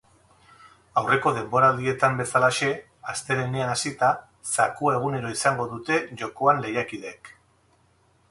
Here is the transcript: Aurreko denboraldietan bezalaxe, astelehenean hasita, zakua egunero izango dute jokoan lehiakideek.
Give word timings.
Aurreko 1.01 1.31
denboraldietan 1.35 2.15
bezalaxe, 2.21 2.69
astelehenean 3.13 3.69
hasita, 3.73 4.09
zakua 4.55 4.93
egunero 5.01 5.33
izango 5.35 5.67
dute 5.77 5.99
jokoan 6.23 6.65
lehiakideek. 6.65 7.31